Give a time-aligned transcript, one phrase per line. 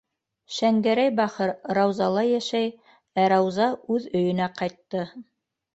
[0.53, 2.73] Шәнгәрәй бахыр Раузала йәшәй,
[3.25, 5.11] ә Рауза үҙ өйөнә ҡайтты.